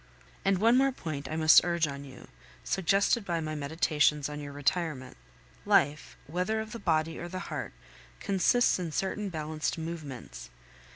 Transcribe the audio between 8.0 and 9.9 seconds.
consists in certain balanced